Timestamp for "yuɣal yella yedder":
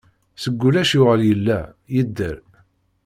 0.95-2.37